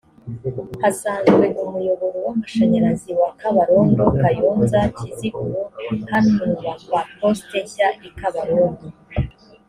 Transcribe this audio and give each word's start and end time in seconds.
hasanwe 0.81 1.45
umuyoboro 1.63 2.17
w 2.25 2.27
amashanyarazi 2.33 3.11
wa 3.21 3.29
kabarondo 3.39 4.03
kayonza 4.21 4.79
kiziguro 4.97 5.59
hanubakwa 6.11 6.99
poste 7.17 7.57
nshya 7.65 7.87
i 8.07 8.09
kabarondo 8.19 8.85